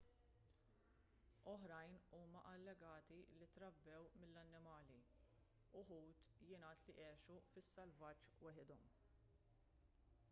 oħrajn 1.51 1.97
huma 2.19 2.41
allegati 2.53 3.19
li 3.41 3.49
trabbew 3.59 4.09
mill-annimali 4.23 4.97
uħud 5.83 6.17
jingħad 6.49 6.83
li 6.89 6.99
għexu 7.11 7.39
fis-selvaġġ 7.53 8.37
waħedhom 8.49 8.91